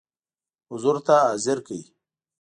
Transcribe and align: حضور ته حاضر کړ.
حضور 0.69 0.97
ته 1.05 1.15
حاضر 1.27 1.57
کړ. 1.67 1.75